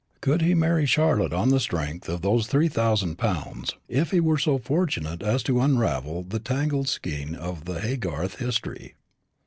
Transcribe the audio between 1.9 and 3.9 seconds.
of those three thousand pounds,